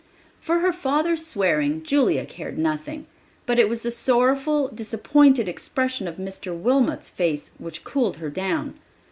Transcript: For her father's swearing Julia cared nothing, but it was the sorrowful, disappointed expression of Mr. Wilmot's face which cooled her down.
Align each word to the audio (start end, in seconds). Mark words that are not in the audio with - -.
For 0.39 0.61
her 0.61 0.73
father's 0.73 1.23
swearing 1.27 1.83
Julia 1.83 2.25
cared 2.25 2.57
nothing, 2.57 3.05
but 3.45 3.59
it 3.59 3.69
was 3.69 3.83
the 3.83 3.91
sorrowful, 3.91 4.69
disappointed 4.69 5.47
expression 5.47 6.07
of 6.07 6.17
Mr. 6.17 6.57
Wilmot's 6.57 7.11
face 7.11 7.51
which 7.59 7.83
cooled 7.83 8.17
her 8.17 8.31
down. 8.31 8.79